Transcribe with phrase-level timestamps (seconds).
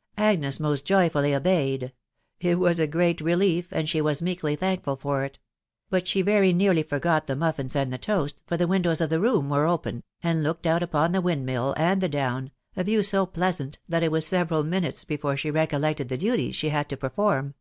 [0.00, 1.92] '* Agnes most joyfully obeyed.
[2.38, 5.40] It was a great relief, and she was meekly thankful for it;
[5.90, 9.18] but she very nearly forgot the muffins and the toast, for the windows of the
[9.18, 13.26] room were open, and looked out upon the windmill and the down, a view so
[13.26, 17.54] pleasant that it was several minutes before she recollected the duties she had to perform.